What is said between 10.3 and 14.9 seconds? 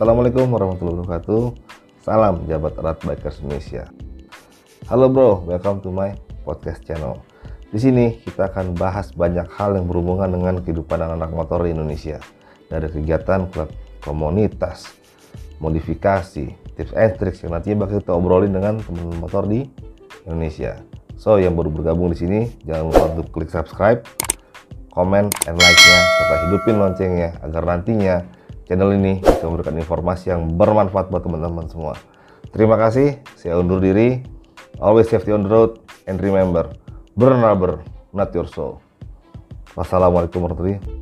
dengan kehidupan anak-anak motor di Indonesia. Dari kegiatan klub komunitas,